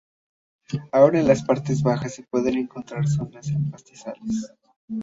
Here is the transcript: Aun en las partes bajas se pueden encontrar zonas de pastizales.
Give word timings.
Aun 0.93 1.13
en 1.15 1.27
las 1.27 1.43
partes 1.43 1.83
bajas 1.83 2.15
se 2.15 2.23
pueden 2.23 2.55
encontrar 2.57 3.07
zonas 3.07 3.45
de 3.45 3.69
pastizales. 3.69 4.51